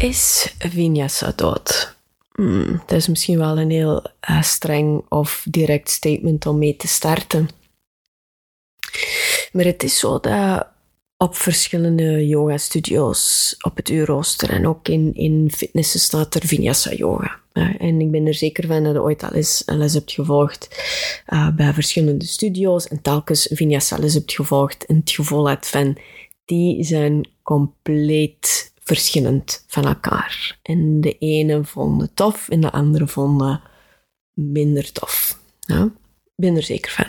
[0.00, 1.96] Is Vinyasa dood?
[2.32, 6.88] Hmm, dat is misschien wel een heel uh, streng of direct statement om mee te
[6.88, 7.48] starten.
[9.52, 10.66] Maar het is zo dat
[11.16, 17.40] op verschillende yoga-studio's op het uurrooster en ook in, in fitnessen staat er Vinyasa yoga.
[17.52, 20.12] Uh, en ik ben er zeker van dat je ooit al eens een les hebt
[20.12, 20.68] gevolgd
[21.28, 25.98] uh, bij verschillende studio's en telkens Vinyasa les hebt gevolgd en het gevoel hebt van
[26.44, 28.59] die zijn compleet
[28.96, 30.58] verschillend van elkaar.
[30.62, 33.60] En de ene vonden tof en de andere vonden
[34.32, 35.38] minder tof.
[35.60, 35.82] Ja?
[36.24, 37.06] Ik ben er zeker van.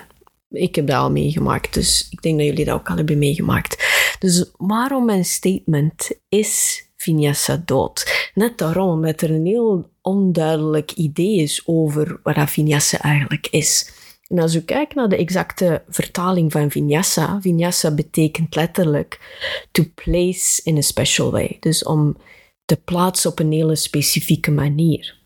[0.50, 3.86] Ik heb dat al meegemaakt, dus ik denk dat jullie dat ook al hebben meegemaakt.
[4.20, 8.30] Dus waarom mijn statement is Vinyasa dood?
[8.34, 13.92] Net daarom, omdat er een heel onduidelijk idee is over wat Vinyasa eigenlijk is.
[14.32, 19.20] En als u kijkt naar de exacte vertaling van vinyasa, vinyasa betekent letterlijk
[19.72, 21.58] to place in a special way.
[21.60, 22.18] Dus om
[22.66, 25.20] te plaatsen op een hele specifieke manier.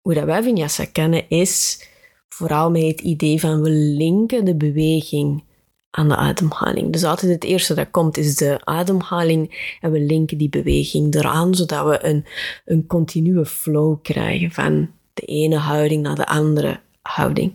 [0.00, 1.88] Hoe dat wij vinyasa kennen is
[2.28, 5.44] vooral met het idee van we linken de beweging
[5.90, 6.92] aan de ademhaling.
[6.92, 11.54] Dus altijd het eerste dat komt is de ademhaling en we linken die beweging eraan,
[11.54, 12.24] zodat we een,
[12.64, 17.52] een continue flow krijgen van de ene houding naar de andere houding.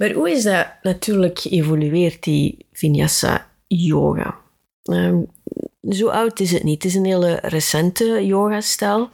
[0.00, 4.38] Maar hoe is dat natuurlijk geëvolueerd, die Vinyasa yoga?
[4.82, 5.30] Um,
[5.88, 6.82] zo oud is het niet.
[6.82, 9.10] Het is een hele recente yoga-stijl.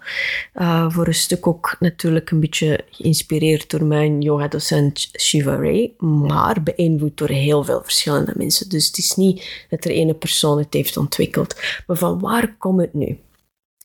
[0.54, 6.62] Uh, voor een stuk ook natuurlijk een beetje geïnspireerd door mijn yoga-docent Shiva Ray, maar
[6.62, 8.68] beïnvloed door heel veel verschillende mensen.
[8.68, 11.56] Dus het is niet dat er ene persoon het heeft ontwikkeld.
[11.86, 13.18] Maar van waar komt het nu,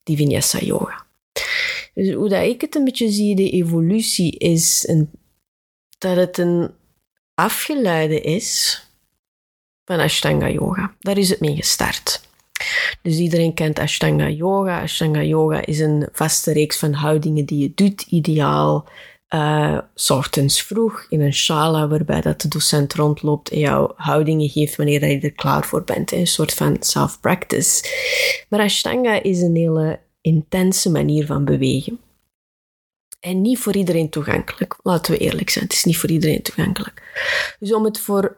[0.03, 1.05] die Vinyasa yoga?
[1.93, 5.09] Dus hoe dat ik het een beetje zie, de evolutie is een,
[5.97, 6.79] dat het een
[7.35, 8.81] afgeleide is
[9.85, 10.95] van Ashtanga Yoga.
[10.99, 12.29] Daar is het mee gestart.
[13.01, 14.81] Dus iedereen kent Ashtanga Yoga.
[14.81, 18.89] Ashtanga Yoga is een vaste reeks van houdingen die je doet, ideaal
[19.29, 19.77] uh,
[20.07, 25.07] ochtends vroeg in een shala, waarbij dat de docent rondloopt en jou houdingen geeft wanneer
[25.07, 26.11] je er klaar voor bent.
[26.11, 27.83] Een soort van self-practice.
[28.49, 31.99] Maar Ashtanga is een hele intense manier van bewegen.
[33.21, 34.77] En niet voor iedereen toegankelijk.
[34.83, 37.03] Laten we eerlijk zijn, het is niet voor iedereen toegankelijk.
[37.59, 38.37] Dus om het voor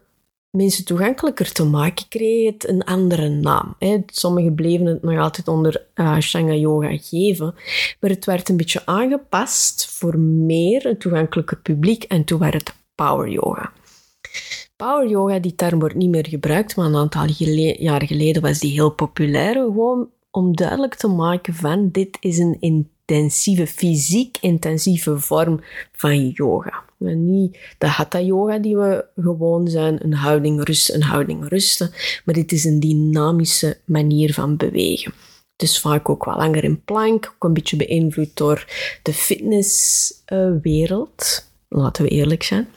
[0.50, 3.76] mensen toegankelijker te maken, kreeg het een andere naam.
[4.06, 7.56] Sommigen bleven het nog altijd onder uh, Ashtanga Yoga geven,
[8.00, 12.74] maar het werd een beetje aangepast voor meer een toegankelijker publiek en toen werd het
[12.96, 13.72] Power Yoga.
[14.76, 17.26] Power Yoga, die term wordt niet meer gebruikt, maar een aantal
[17.78, 22.58] jaar geleden was die heel populair, gewoon om duidelijk te maken van dit is een
[23.14, 26.84] intensieve, fysiek intensieve vorm van yoga.
[26.98, 31.92] Niet de hatha yoga die we gewoon zijn, een houding rusten, een houding rusten,
[32.26, 35.14] maar dit is een dynamische manier van bewegen.
[35.56, 38.66] Dus vaak ook wel langer in plank, ook een beetje beïnvloed door
[39.04, 41.52] de fitnesswereld.
[41.70, 42.68] Laten we eerlijk zijn.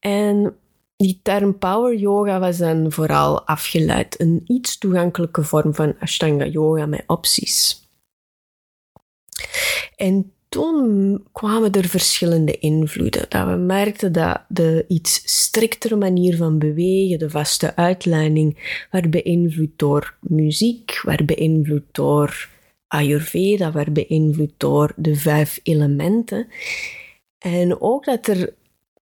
[0.00, 0.56] En
[0.96, 6.86] die term power yoga was dan vooral afgeleid een iets toegankelijke vorm van Ashtanga yoga
[6.86, 7.81] met opties.
[9.96, 13.26] En toen kwamen er verschillende invloeden.
[13.28, 19.70] Dat we merkten dat de iets striktere manier van bewegen, de vaste uitleiding, werd beïnvloed
[19.76, 22.48] door muziek, werd beïnvloed door
[22.86, 26.46] Ayurveda, werd beïnvloed door de vijf elementen.
[27.38, 28.54] En ook dat er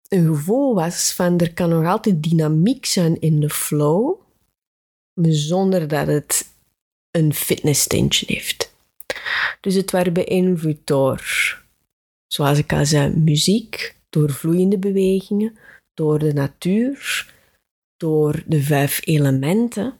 [0.08, 4.16] een gevoel was van er kan nog altijd dynamiek zijn in de flow,
[5.22, 6.46] zonder dat het
[7.12, 8.69] een fitness tintje heeft.
[9.62, 11.22] Dus het werd beïnvloed door,
[12.28, 15.58] zoals ik al zei, muziek, door vloeiende bewegingen,
[15.94, 17.28] door de natuur,
[17.98, 19.94] door de vijf elementen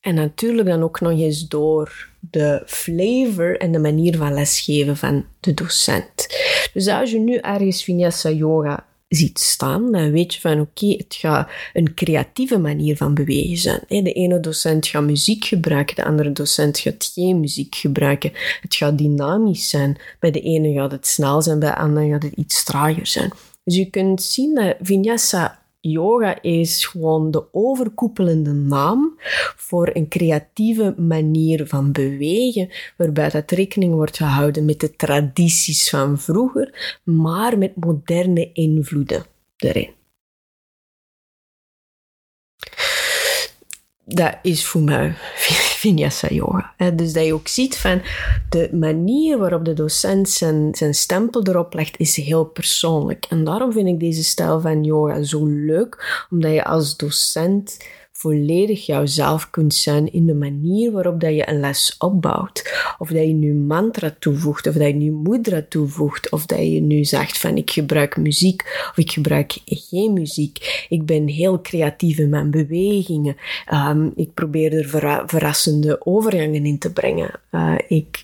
[0.00, 5.26] en natuurlijk dan ook nog eens door de flavor en de manier van lesgeven van
[5.40, 6.26] de docent.
[6.72, 11.14] Dus als je nu ergens Vinyasa Yoga ziet staan, dan weet je van oké, het
[11.18, 14.04] gaat een creatieve manier van bewegen zijn.
[14.04, 18.32] De ene docent gaat muziek gebruiken, de andere docent gaat geen muziek gebruiken.
[18.60, 19.96] Het gaat dynamisch zijn.
[20.18, 23.32] Bij de ene gaat het snel zijn, bij de andere gaat het iets trager zijn.
[23.64, 29.18] Dus je kunt zien dat vinyasa yoga is gewoon de overkoepelende naam
[29.56, 36.18] voor een creatieve manier van bewegen, waarbij dat rekening wordt gehouden met de tradities van
[36.18, 39.24] vroeger, maar met moderne invloeden
[39.56, 39.90] erin.
[44.04, 45.14] Dat is voor mij
[45.80, 46.74] Vinyasa Yoga.
[46.94, 48.02] Dus dat je ook ziet van
[48.48, 53.26] de manier waarop de docent zijn, zijn stempel erop legt, is heel persoonlijk.
[53.28, 57.76] En daarom vind ik deze stijl van yoga zo leuk, omdat je als docent
[58.20, 62.84] volledig jouzelf kunt zijn in de manier waarop dat je een les opbouwt.
[62.98, 66.80] Of dat je nu mantra toevoegt, of dat je nu mudra toevoegt, of dat je
[66.80, 70.86] nu zegt van ik gebruik muziek of ik gebruik geen muziek.
[70.88, 73.36] Ik ben heel creatief in mijn bewegingen.
[73.66, 77.30] Ehm, ik probeer er verrassende overgangen in te brengen.
[77.52, 78.22] Uh, ik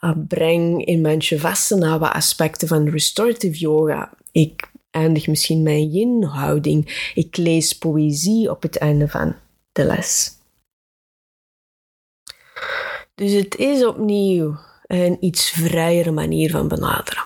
[0.00, 4.12] uh, breng in mijn Shavasana wat aspecten van restorative yoga.
[4.32, 7.10] Ik eindig misschien mijn yin-houding.
[7.14, 9.36] Ik lees poëzie op het einde van
[9.72, 10.38] de les.
[13.14, 17.24] Dus het is opnieuw een iets vrijere manier van benaderen.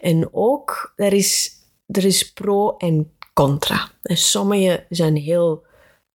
[0.00, 1.50] En ook, er is,
[1.86, 3.90] er is pro en contra.
[4.02, 5.64] En sommigen zijn heel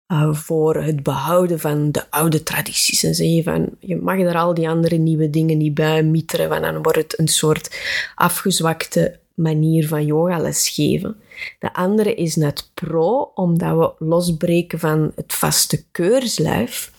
[0.07, 3.03] uh, voor het behouden van de oude tradities.
[3.03, 6.61] En zeggen van, je mag er al die andere nieuwe dingen niet bij mieteren, want
[6.61, 7.79] dan wordt het een soort
[8.15, 11.15] afgezwakte manier van yogales geven.
[11.59, 16.91] De andere is net pro, omdat we losbreken van het vaste keurslijf.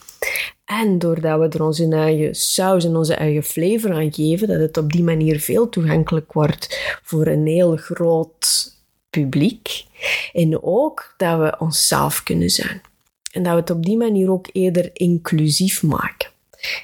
[0.64, 4.76] En doordat we er onze eigen saus en onze eigen flavor aan geven, dat het
[4.76, 8.72] op die manier veel toegankelijk wordt voor een heel groot
[9.10, 9.84] publiek.
[10.32, 12.80] En ook dat we onszelf kunnen zijn.
[13.32, 16.30] En dat we het op die manier ook eerder inclusief maken.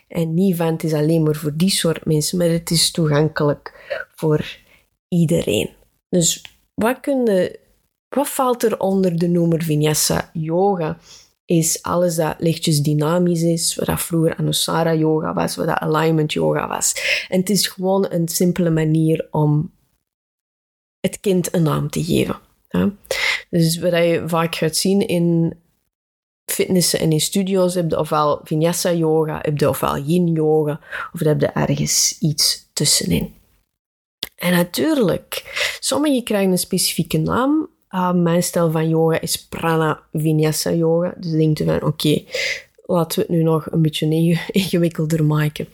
[0.08, 3.72] En niet van het is alleen maar voor die soort mensen, maar het is toegankelijk
[4.14, 4.58] voor
[5.10, 5.70] iedereen.
[6.08, 7.50] Dus wat, kun
[8.08, 10.98] valt er onder de noemer Vinyasa Yoga?
[11.44, 16.32] Is alles dat lichtjes dynamisch is, wat dat vroeger Anusara Yoga was, wat dat Alignment
[16.32, 16.94] Yoga was.
[17.28, 19.72] En het is gewoon een simpele manier om
[21.00, 22.38] het kind een naam te geven.
[23.50, 25.54] Dus wat je vaak gaat zien in
[26.44, 30.80] fitnessen en in studio's, heb je ofwel Vinyasa Yoga, heb je ofwel Yin Yoga,
[31.12, 33.34] of heb je ergens iets tussenin.
[34.40, 35.42] En natuurlijk,
[35.80, 37.68] sommigen krijgen een specifieke naam.
[37.90, 41.14] Uh, mijn stijl van yoga is Prana Vinyasa Yoga.
[41.16, 42.22] Dus denk je van, oké,
[42.86, 44.06] laten we het nu nog een beetje
[44.50, 45.68] ingewikkelder maken.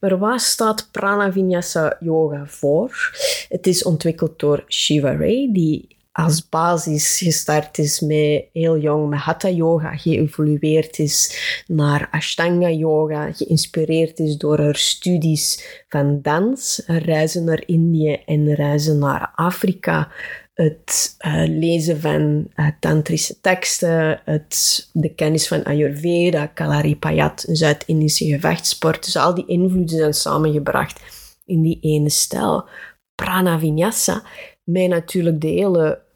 [0.00, 3.16] Maar waar staat Prana Vinyasa Yoga voor?
[3.48, 9.18] Het is ontwikkeld door Shiva Ray, die als basis gestart is met heel jong met
[9.18, 17.44] Hatha Yoga, geëvolueerd is naar Ashtanga Yoga, geïnspireerd is door haar studies van dans, reizen
[17.44, 20.10] naar Indië en reizen naar Afrika,
[20.54, 28.24] het uh, lezen van uh, tantrische teksten, het, de kennis van Ayurveda, Kalaripayat, een Zuid-Indische
[28.24, 29.04] gevechtssport.
[29.04, 31.00] Dus al die invloeden zijn samengebracht
[31.44, 32.68] in die ene stijl.
[33.14, 34.22] Prana Vinyasa,
[34.64, 36.06] met natuurlijk de hele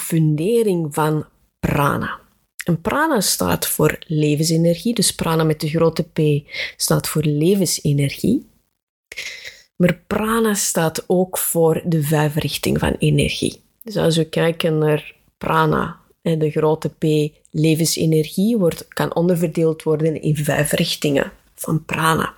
[0.00, 1.26] fundering van
[1.60, 2.20] prana.
[2.64, 8.46] En prana staat voor levensenergie, dus prana met de grote P staat voor levensenergie.
[9.76, 13.60] Maar prana staat ook voor de vijf richtingen van energie.
[13.82, 20.22] Dus als we kijken naar prana, en de grote P, levensenergie, wordt, kan onderverdeeld worden
[20.22, 22.34] in vijf richtingen van prana.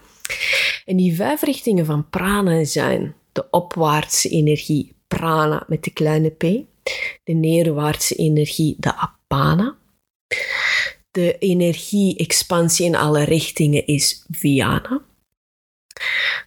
[0.84, 6.42] En die vijf richtingen van prana zijn de opwaartse energie, prana met de kleine p,
[7.24, 9.76] de neerwaartse energie, de apana.
[11.10, 15.02] De energie-expansie in alle richtingen is Viana.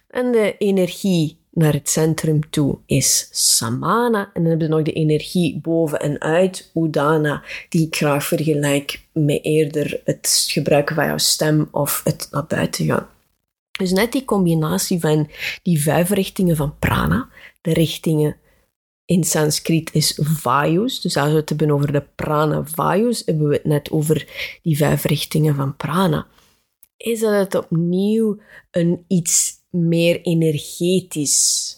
[0.08, 4.30] En de energie naar het centrum toe is Samana.
[4.34, 9.06] En dan hebben we nog de energie boven en uit, Udana, die ik graag vergelijk
[9.12, 13.08] met eerder het gebruiken van jouw stem of het naar buiten gaan.
[13.72, 15.30] Dus net die combinatie van
[15.62, 17.28] die vijf richtingen van prana,
[17.60, 18.36] de richtingen
[19.12, 21.00] in Sanskriet is Vayus.
[21.00, 24.26] Dus als we het hebben over de prana Vayus, hebben we het net over
[24.62, 26.26] die vijf richtingen van prana.
[26.96, 28.38] Is dat het opnieuw
[28.70, 31.76] een iets meer energetisch,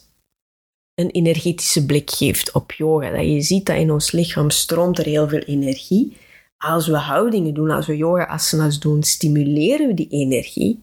[0.94, 3.10] een energetische blik geeft op yoga.
[3.10, 6.16] Dat je ziet dat in ons lichaam stroomt er heel veel energie.
[6.56, 10.82] Als we houdingen doen, als we yoga asanas doen, stimuleren we die energie.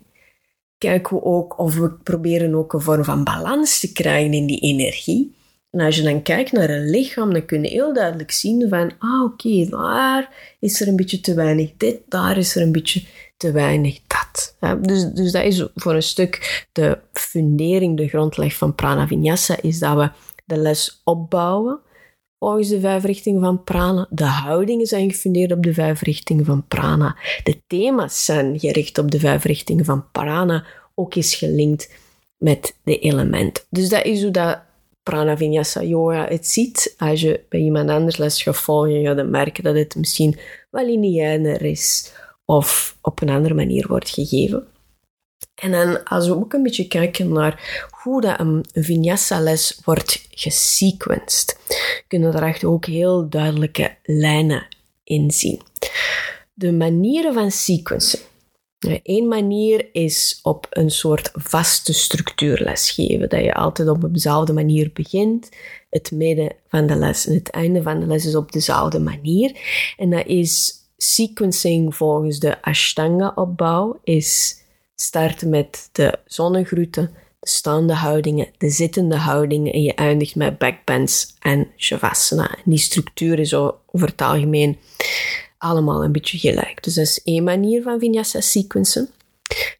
[0.78, 4.60] Kijken we ook of we proberen ook een vorm van balans te krijgen in die
[4.60, 5.40] energie.
[5.72, 8.92] En als je dan kijkt naar een lichaam, dan kun je heel duidelijk zien van,
[9.00, 13.04] ah oké, daar is er een beetje te weinig dit, daar is er een beetje
[13.38, 14.56] te weinig dat.
[14.82, 19.80] dus, dus dat is voor een stuk de fundering, de grondleg van Prana Vinyasa, is
[19.80, 20.12] dat we
[20.46, 21.80] de les opbouwen
[22.40, 24.08] volgens de vijf richtingen van prana.
[24.10, 27.18] De houdingen zijn gefundeerd op de vijf richtingen van prana.
[27.44, 31.90] De thema's zijn gericht op de vijf richtingen van prana, ook is gelinkt
[32.38, 33.64] met de elementen.
[33.70, 34.60] Dus dat is hoe dat
[35.12, 36.94] prana vinyasa yoga het ziet.
[36.98, 40.40] Als je bij iemand anders les gaat volgen, je merken dat het misschien
[40.70, 42.14] wel lineair is
[42.46, 44.68] of op een andere manier wordt gegeven.
[45.56, 51.58] En dan als we ook een beetje kijken naar hoe dat een vinyasa-les wordt gesequenced,
[52.08, 54.68] kunnen we daar echt ook heel duidelijke lijnen
[55.04, 55.62] in zien.
[56.54, 58.20] De manieren van sequencen.
[59.04, 64.90] Eén manier is op een soort vaste structuur lesgeven, dat je altijd op dezelfde manier
[64.94, 65.50] begint,
[65.90, 69.58] het midden van de les en het einde van de les is op dezelfde manier.
[69.98, 74.60] En dat is sequencing volgens de Ashtanga-opbouw, is
[74.96, 81.36] starten met de zonnegroeten, de staande houdingen, de zittende houdingen en je eindigt met backbends
[81.40, 82.50] en shavasana.
[82.50, 84.78] En die structuur is over het algemeen
[85.62, 86.84] allemaal een beetje gelijk.
[86.84, 89.10] Dus dat is één manier van vinyasa sequencen.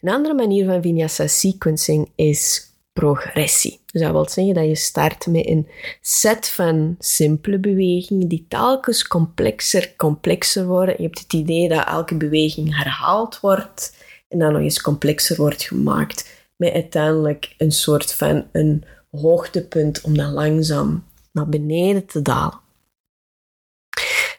[0.02, 3.80] Een andere manier van vinyasa sequencing is progressie.
[3.92, 5.68] Dus dat wil zeggen dat je start met een
[6.02, 10.96] set van simpele bewegingen die telkens complexer, complexer worden.
[10.98, 13.96] Je hebt het idee dat elke beweging herhaald wordt
[14.30, 20.18] en dan nog eens complexer wordt gemaakt met uiteindelijk een soort van een hoogtepunt om
[20.18, 22.60] dan langzaam naar beneden te dalen.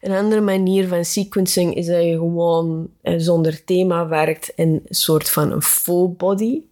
[0.02, 4.82] Een andere manier van sequencing is dat je gewoon eh, zonder thema werkt en een
[4.88, 6.62] soort van een full body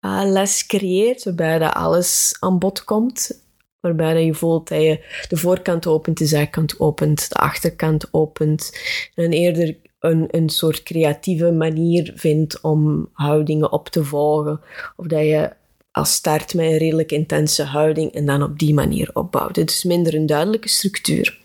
[0.00, 3.44] uh, les creëert, waarbij dat alles aan bod komt.
[3.80, 8.72] Waarbij dat je voelt dat je de voorkant opent, de zijkant opent, de achterkant opent.
[9.14, 14.60] En eerder een, een soort creatieve manier vindt om houdingen op te volgen.
[14.96, 15.52] Of dat je
[15.90, 19.56] als start met een redelijk intense houding en dan op die manier opbouwt.
[19.56, 21.44] Het is minder een duidelijke structuur.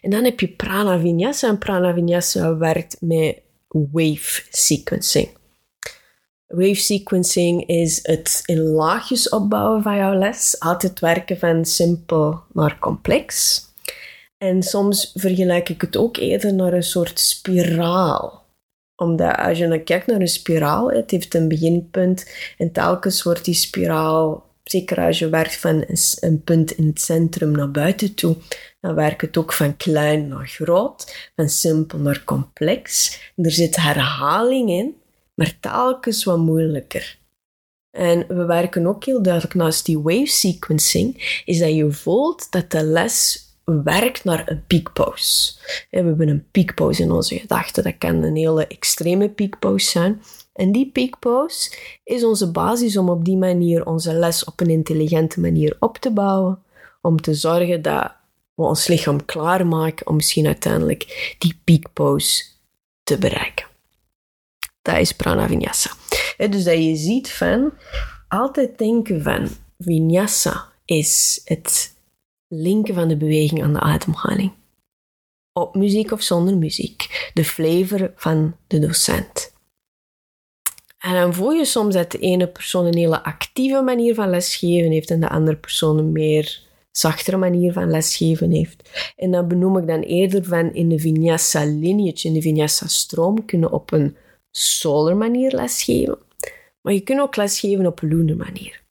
[0.00, 1.48] En dan heb je prana vinyasa.
[1.48, 5.28] En prana vinyasa werkt met wave sequencing.
[6.46, 10.60] Wave sequencing is het in laagjes opbouwen van jouw les.
[10.60, 13.60] Altijd werken van simpel naar complex.
[14.38, 18.44] En soms vergelijk ik het ook eerder naar een soort spiraal.
[18.96, 23.44] Omdat als je dan kijkt naar een spiraal, het heeft een beginpunt en telkens wordt
[23.44, 25.84] die spiraal, zeker als je werkt van
[26.20, 28.36] een punt in het centrum naar buiten toe,
[28.80, 33.18] dan werkt het ook van klein naar groot, van simpel naar complex.
[33.36, 34.94] er zit herhaling in,
[35.34, 37.20] maar telkens wat moeilijker.
[37.90, 42.70] En we werken ook heel duidelijk naast die wave sequencing, is dat je voelt dat
[42.70, 45.52] de les werkt naar een piekpauze.
[45.90, 47.82] We hebben een piekpauze in onze gedachten.
[47.82, 50.22] Dat kan een hele extreme piekpauze zijn.
[50.52, 55.40] En die piekpauze is onze basis om op die manier onze les op een intelligente
[55.40, 56.62] manier op te bouwen.
[57.00, 58.12] Om te zorgen dat
[58.54, 62.44] we ons lichaam klaarmaken om misschien uiteindelijk die piekpauze
[63.02, 63.66] te bereiken.
[64.82, 65.90] Dat is prana vinyasa.
[66.36, 67.72] Dus dat je ziet van
[68.28, 71.94] altijd denken van vinyasa is het
[72.48, 74.52] linken van de beweging aan de ademhaling.
[75.52, 77.30] Op muziek of zonder muziek.
[77.34, 79.51] De flavor van de docent.
[81.02, 84.90] En dan voel je soms dat de ene persoon een hele actieve manier van lesgeven
[84.90, 89.12] heeft en de andere persoon een meer zachtere manier van lesgeven heeft.
[89.16, 93.44] En dat benoem ik dan eerder van in de vinyasa lineage, in de vinyasa stroom,
[93.44, 94.16] kunnen op een
[94.50, 96.18] solar manier lesgeven.
[96.80, 98.82] Maar je kunt ook lesgeven op een lunar manier.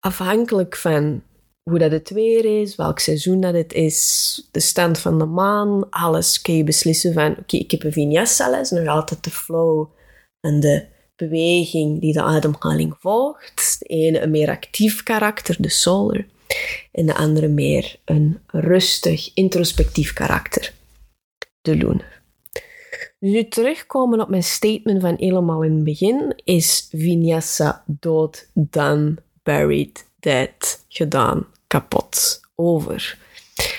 [0.00, 1.22] Afhankelijk van
[1.62, 5.90] hoe dat het weer is, welk seizoen dat het is, de stand van de maan,
[5.90, 9.86] alles kun je beslissen van, oké, ik heb een vinyasa-les, nog altijd de flow
[10.40, 13.76] en de beweging die de ademhaling volgt.
[13.78, 16.26] De ene een meer actief karakter, de solar,
[16.92, 20.72] en de andere meer een rustig, introspectief karakter,
[21.60, 22.14] de lunar.
[23.18, 30.06] Nu terugkomen op mijn statement van helemaal in het begin, is vinyasa dood, dan buried,
[30.20, 33.18] dead, gedaan, kapot, over.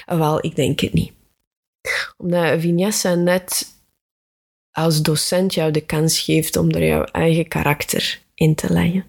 [0.06, 1.12] Wel, ik denk het niet.
[2.18, 3.77] Omdat Vinyasa net
[4.78, 9.06] als docent jou de kans geeft om er jouw eigen karakter in te leggen.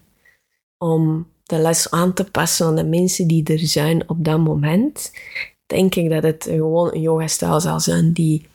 [0.78, 5.12] Om de les aan te passen aan de mensen die er zijn op dat moment,
[5.66, 8.46] denk ik dat het gewoon een yoga-stijl zal zijn die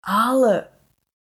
[0.00, 0.68] alle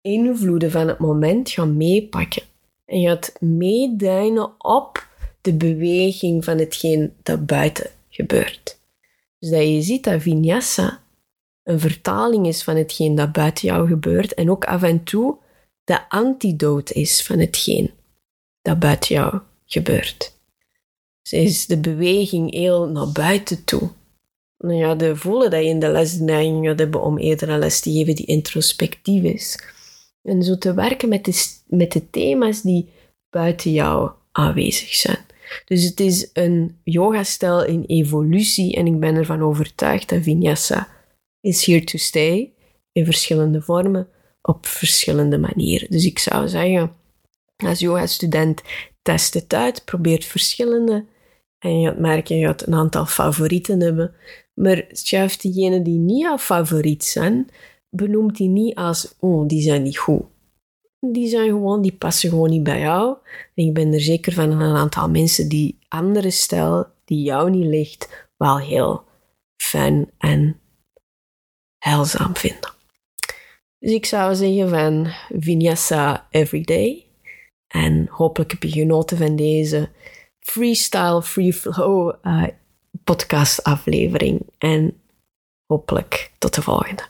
[0.00, 2.42] invloeden van het moment gaat meepakken.
[2.84, 5.06] En gaat meedijnen op
[5.40, 8.78] de beweging van hetgeen dat buiten gebeurt.
[9.38, 10.99] Dus dat je ziet dat vinyasa
[11.70, 15.36] een vertaling is van hetgeen dat buiten jou gebeurt en ook af en toe
[15.84, 17.90] de antidote is van hetgeen
[18.62, 20.38] dat buiten jou gebeurt.
[21.22, 23.90] Dus is de beweging heel naar buiten toe.
[24.58, 27.48] nou ja, de voelen dat je in de les de neiging gaat hebben om eerder
[27.48, 29.58] een les te geven die introspectief is.
[30.22, 32.88] En zo te werken met de, met de thema's die
[33.30, 35.24] buiten jou aanwezig zijn.
[35.64, 40.88] Dus het is een yoga-stijl in evolutie en ik ben ervan overtuigd dat vinyasa
[41.40, 42.52] is here to stay
[42.92, 44.08] in verschillende vormen,
[44.42, 45.90] op verschillende manieren.
[45.90, 46.92] Dus ik zou zeggen,
[47.56, 48.62] als yoga-student,
[49.02, 51.06] test het uit, probeer verschillende
[51.58, 54.14] en je gaat merken, je gaat een aantal favorieten hebben,
[54.54, 57.48] maar schuif diegenen die niet jouw favoriet zijn,
[57.90, 60.22] benoemt die niet als, oh, die zijn niet goed.
[61.00, 63.16] Die zijn gewoon, die passen gewoon niet bij jou.
[63.54, 67.66] En ik ben er zeker van een aantal mensen die andere stijl, die jou niet
[67.66, 69.04] ligt, wel heel
[69.56, 70.60] fijn en
[71.80, 72.70] heilzaam vinden.
[73.78, 77.06] Dus ik zou zeggen van Vinyasa Everyday.
[77.66, 79.88] En hopelijk heb je genoten van deze
[80.40, 82.46] freestyle, free flow uh,
[83.04, 84.40] podcast aflevering.
[84.58, 85.00] En
[85.66, 87.02] hopelijk tot de volgende.